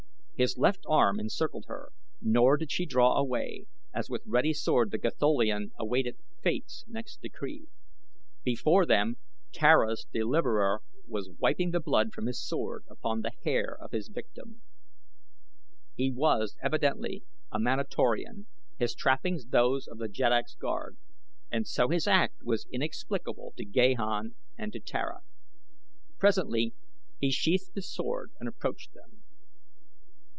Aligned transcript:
His 0.37 0.57
left 0.57 0.79
arm 0.87 1.19
encircled 1.19 1.65
her, 1.67 1.91
nor 2.19 2.57
did 2.57 2.71
she 2.71 2.87
draw 2.87 3.13
away, 3.15 3.67
as 3.93 4.09
with 4.09 4.23
ready 4.25 4.53
sword 4.53 4.89
the 4.89 4.97
Gatholian 4.97 5.69
awaited 5.79 6.17
Fate's 6.41 6.83
next 6.87 7.21
decree. 7.21 7.67
Before 8.43 8.87
them 8.87 9.17
Tara's 9.51 10.07
deliverer 10.11 10.81
was 11.07 11.29
wiping 11.37 11.69
the 11.69 11.79
blood 11.79 12.11
from 12.11 12.25
his 12.25 12.41
sword 12.43 12.85
upon 12.89 13.21
the 13.21 13.33
hair 13.43 13.77
of 13.79 13.91
his 13.91 14.07
victim. 14.07 14.63
He 15.95 16.09
was 16.09 16.55
evidently 16.63 17.23
a 17.51 17.59
Manatorian, 17.59 18.47
his 18.79 18.95
trappings 18.95 19.45
those 19.49 19.85
of 19.87 19.99
the 19.99 20.09
Jeddak's 20.09 20.55
Guard, 20.55 20.97
and 21.51 21.67
so 21.67 21.89
his 21.89 22.07
act 22.07 22.41
was 22.41 22.65
inexplicable 22.71 23.53
to 23.57 23.63
Gahan 23.63 24.33
and 24.57 24.73
to 24.73 24.79
Tara. 24.79 25.19
Presently 26.17 26.73
he 27.19 27.29
sheathed 27.29 27.75
his 27.75 27.93
sword 27.93 28.31
and 28.39 28.49
approached 28.49 28.95
them. 28.95 29.03